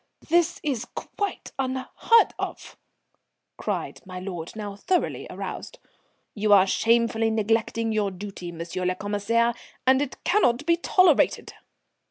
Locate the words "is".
0.63-0.85